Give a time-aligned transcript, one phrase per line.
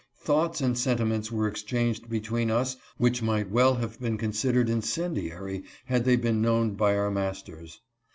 [0.17, 6.05] Thoughts and sentiments were exchanged between us which might well have been considered incendiary had
[6.05, 7.81] they been known by our masters.